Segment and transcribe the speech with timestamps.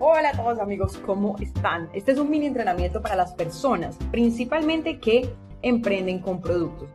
[0.00, 1.90] Hola a todos amigos, ¿cómo están?
[1.92, 5.28] Este es un mini entrenamiento para las personas, principalmente que
[5.60, 6.88] emprenden con productos.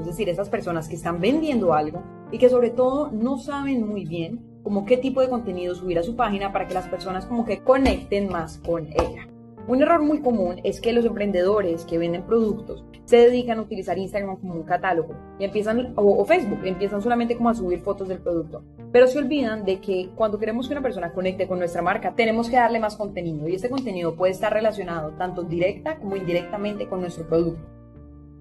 [0.00, 2.02] Es decir, esas personas que están vendiendo algo
[2.32, 6.02] y que sobre todo no saben muy bien como qué tipo de contenido subir a
[6.02, 9.28] su página para que las personas como que conecten más con ella.
[9.68, 13.98] Un error muy común es que los emprendedores que venden productos se dedican a utilizar
[13.98, 18.18] Instagram como un catálogo y empiezan, o, Facebook, empiezan solamente como a subir fotos del
[18.18, 18.64] producto.
[18.92, 22.48] Pero se olvidan de que cuando queremos que una persona conecte con nuestra marca, tenemos
[22.48, 27.02] que darle más contenido y este contenido puede estar relacionado tanto directa como indirectamente con
[27.02, 27.68] nuestro producto.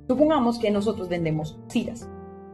[0.07, 2.07] Supongamos que nosotros vendemos sillas.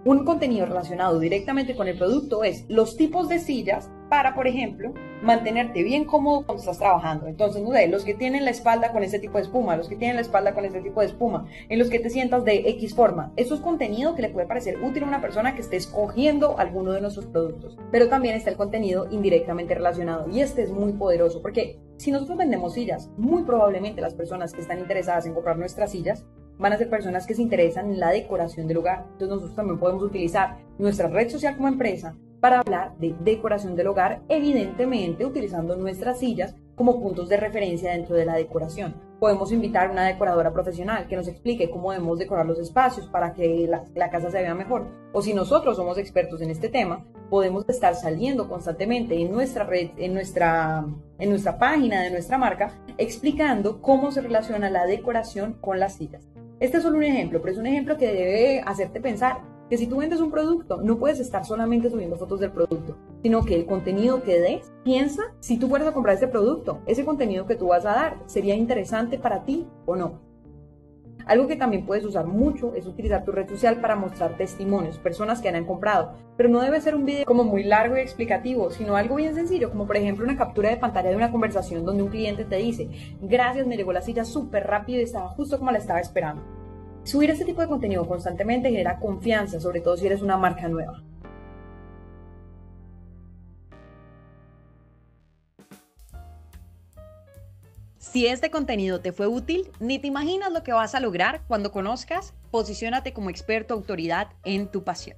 [0.03, 4.93] Un contenido relacionado directamente con el producto es los tipos de sillas para, por ejemplo,
[5.23, 7.25] mantenerte bien cómodo cuando estás trabajando.
[7.25, 9.95] Entonces, no sé, los que tienen la espalda con ese tipo de espuma, los que
[9.95, 12.93] tienen la espalda con ese tipo de espuma, en los que te sientas de X
[12.93, 13.33] forma.
[13.37, 16.91] Eso es contenido que le puede parecer útil a una persona que esté escogiendo alguno
[16.91, 17.75] de nuestros productos.
[17.89, 22.37] Pero también está el contenido indirectamente relacionado y este es muy poderoso porque si nosotros
[22.37, 26.23] vendemos sillas, muy probablemente las personas que están interesadas en comprar nuestras sillas
[26.59, 29.07] van a ser personas que se interesan en la decoración del hogar.
[29.13, 33.87] Entonces nosotros también podemos utilizar nuestra red social como empresa para hablar de decoración del
[33.87, 38.95] hogar, evidentemente utilizando nuestras sillas como puntos de referencia dentro de la decoración.
[39.17, 43.31] Podemos invitar a una decoradora profesional que nos explique cómo debemos decorar los espacios para
[43.31, 44.89] que la, casa se vea mejor.
[45.13, 49.91] O si nosotros somos expertos en este tema, podemos estar saliendo constantemente en nuestra red,
[49.95, 50.85] en nuestra,
[51.19, 56.27] en nuestra página de nuestra marca, explicando cómo se relaciona la decoración con las sillas.
[56.59, 59.87] Este es solo un ejemplo, pero es un ejemplo que debe hacerte pensar que si
[59.87, 63.65] tú vendes un producto, no puedes estar solamente subiendo fotos del producto, sino que el
[63.65, 67.67] contenido que des, piensa si tú fueras a comprar ese producto, ese contenido que tú
[67.67, 70.33] vas a dar, ¿sería interesante para ti o no?
[71.25, 75.39] Algo que también puedes usar mucho es utilizar tu red social para mostrar testimonios, personas
[75.39, 78.97] que han comprado, pero no debe ser un video como muy largo y explicativo, sino
[78.97, 82.09] algo bien sencillo, como por ejemplo una captura de pantalla de una conversación donde un
[82.09, 82.89] cliente te dice,
[83.21, 86.62] gracias, me llegó la silla súper rápido y estaba justo como la estaba esperando.
[87.03, 91.03] Subir este tipo de contenido constantemente genera confianza, sobre todo si eres una marca nueva.
[97.97, 101.71] Si este contenido te fue útil, ni te imaginas lo que vas a lograr cuando
[101.71, 105.17] conozcas Posiciónate como experto autoridad en tu pasión.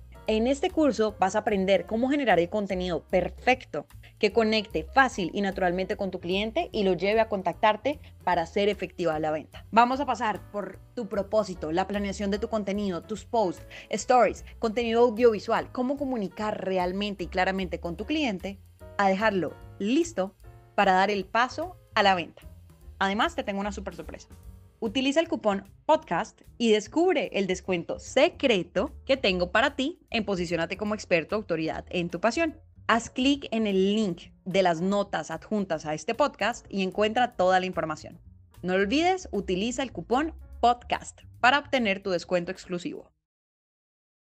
[0.27, 3.87] En este curso vas a aprender cómo generar el contenido perfecto
[4.19, 8.69] que conecte fácil y naturalmente con tu cliente y lo lleve a contactarte para hacer
[8.69, 9.65] efectiva la venta.
[9.71, 15.01] Vamos a pasar por tu propósito, la planeación de tu contenido, tus posts, stories, contenido
[15.01, 18.59] audiovisual, cómo comunicar realmente y claramente con tu cliente
[18.99, 20.35] a dejarlo listo
[20.75, 22.43] para dar el paso a la venta.
[22.99, 24.27] Además, te tengo una super sorpresa.
[24.83, 30.75] Utiliza el cupón podcast y descubre el descuento secreto que tengo para ti en Posicionate
[30.75, 32.59] como experto autoridad en tu pasión.
[32.87, 37.59] Haz clic en el link de las notas adjuntas a este podcast y encuentra toda
[37.59, 38.19] la información.
[38.63, 43.11] No olvides, utiliza el cupón podcast para obtener tu descuento exclusivo.